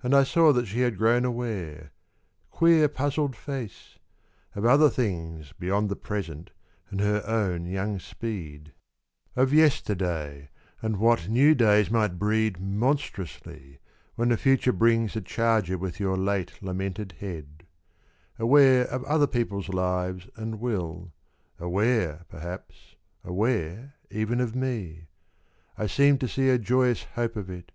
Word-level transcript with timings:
And 0.00 0.14
I 0.14 0.22
saw 0.22 0.52
that 0.52 0.66
she 0.66 0.82
had 0.82 0.96
grown 0.96 1.24
aware, 1.24 1.90
Queer 2.50 2.86
puzzled 2.86 3.34
face! 3.34 3.98
of 4.54 4.64
other 4.64 4.88
things 4.88 5.52
Beyond 5.58 5.88
the 5.88 5.96
present 5.96 6.50
and 6.88 7.00
her 7.00 7.24
own 7.26 7.66
young 7.66 7.98
speed; 7.98 8.72
31 9.34 9.34
Valedictory. 9.34 9.42
Of 9.42 9.52
yesterday 9.52 10.48
and 10.80 10.96
what 10.98 11.28
new 11.28 11.56
days 11.56 11.90
might 11.90 12.16
breed 12.16 12.60
Monstrously, 12.60 13.80
when 14.14 14.28
the 14.28 14.36
future 14.36 14.72
brings 14.72 15.16
A 15.16 15.20
charger 15.20 15.76
with 15.76 15.98
your 15.98 16.16
late 16.16 16.52
lamented 16.62 17.16
head; 17.18 17.66
Aware 18.38 18.84
of 18.84 19.02
other 19.02 19.26
people's 19.26 19.68
lives 19.68 20.28
and 20.36 20.60
will, 20.60 21.12
Aware, 21.58 22.24
perhaps, 22.28 22.94
aware 23.24 23.94
even 24.12 24.40
of 24.40 24.54
me.... 24.54 25.08
I 25.76 25.88
seemed 25.88 26.20
to 26.20 26.28
see 26.28 26.50
a 26.50 26.56
joyous 26.56 27.02
hope 27.16 27.34
of 27.34 27.50
it. 27.50 27.72